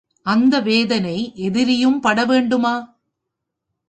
[0.25, 1.31] அந்த வேதனை
[1.35, 2.73] எதிரியும் படவேண்டுமா?